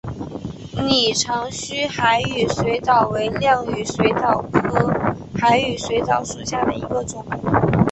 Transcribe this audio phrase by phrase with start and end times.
[0.83, 4.91] 拟长须海羽水蚤为亮羽水蚤科
[5.35, 7.23] 海羽水蚤属下的一个种。